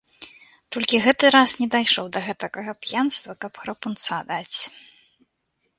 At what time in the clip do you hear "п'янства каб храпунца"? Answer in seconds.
2.87-4.13